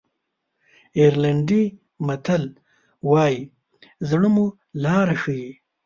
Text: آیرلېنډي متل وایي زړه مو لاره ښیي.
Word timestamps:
آیرلېنډي 0.99 1.63
متل 2.07 2.43
وایي 3.09 3.39
زړه 4.09 4.29
مو 4.35 4.45
لاره 4.83 5.15
ښیي. 5.21 5.49